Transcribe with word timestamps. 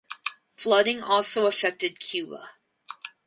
Flooding 0.53 1.03
also 1.03 1.45
affected 1.45 1.99
Cuba. 1.99 2.49